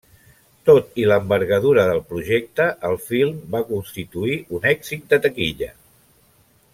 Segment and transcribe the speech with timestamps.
[0.69, 5.73] Tot i l'envergadura del projecte, el film va constituir un èxit de taquilla.